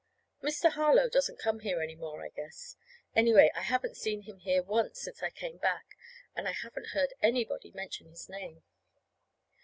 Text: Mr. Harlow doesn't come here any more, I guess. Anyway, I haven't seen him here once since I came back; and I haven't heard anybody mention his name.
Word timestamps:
Mr. 0.41 0.71
Harlow 0.71 1.07
doesn't 1.07 1.37
come 1.37 1.59
here 1.59 1.79
any 1.79 1.93
more, 1.93 2.25
I 2.25 2.29
guess. 2.29 2.75
Anyway, 3.15 3.51
I 3.53 3.61
haven't 3.61 3.95
seen 3.97 4.23
him 4.23 4.39
here 4.39 4.63
once 4.63 4.99
since 4.99 5.21
I 5.21 5.29
came 5.29 5.57
back; 5.57 5.95
and 6.35 6.47
I 6.47 6.53
haven't 6.53 6.87
heard 6.95 7.13
anybody 7.21 7.69
mention 7.69 8.07
his 8.09 8.27
name. 8.27 8.63